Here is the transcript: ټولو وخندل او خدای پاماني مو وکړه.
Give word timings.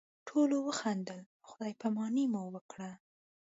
ټولو 0.27 0.55
وخندل 0.67 1.21
او 1.43 1.45
خدای 1.49 1.73
پاماني 1.81 2.23
مو 2.33 2.43
وکړه. 2.53 2.91